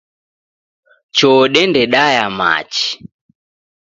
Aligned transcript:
Choo 1.15 1.41
dende 1.55 1.81
daya 1.93 2.25
machi. 2.37 2.87